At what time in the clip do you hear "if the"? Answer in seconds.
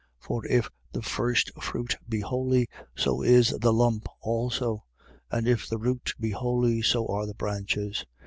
0.47-1.01, 5.47-5.77